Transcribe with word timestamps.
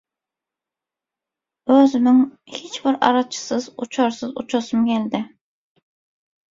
özümiň 1.73 2.25
hiç 2.55 2.81
bir 2.85 2.97
araçysyz, 3.11 3.69
uçarsyz 3.77 4.31
uçasym 4.45 4.85
geldi. 4.85 5.25